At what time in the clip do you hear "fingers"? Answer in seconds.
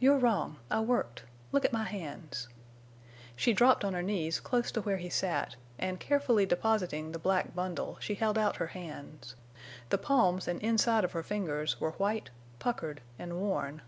11.22-11.80